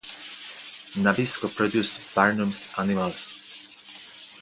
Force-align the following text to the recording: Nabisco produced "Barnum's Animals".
Nabisco 0.95 1.47
produced 1.47 2.01
"Barnum's 2.15 2.67
Animals". 2.75 3.35